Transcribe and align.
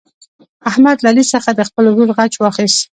احمد 0.69 0.97
له 1.01 1.09
علي 1.11 1.23
څخه 1.33 1.49
د 1.53 1.59
خپل 1.69 1.83
ورور 1.87 2.09
غچ 2.17 2.33
واخیست. 2.37 2.79